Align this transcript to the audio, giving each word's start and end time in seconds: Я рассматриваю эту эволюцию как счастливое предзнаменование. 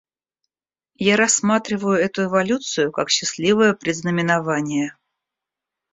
Я 1.07 1.15
рассматриваю 1.15 1.95
эту 1.99 2.23
эволюцию 2.23 2.91
как 2.91 3.11
счастливое 3.11 3.73
предзнаменование. 3.75 4.95